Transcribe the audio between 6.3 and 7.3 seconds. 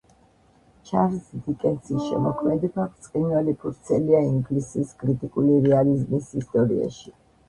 ისტორიაში.